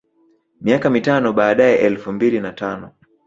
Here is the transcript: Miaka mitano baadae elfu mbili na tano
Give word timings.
Miaka 0.61 0.89
mitano 0.89 1.33
baadae 1.33 1.75
elfu 1.79 2.11
mbili 2.11 2.39
na 2.39 2.51
tano 2.53 2.91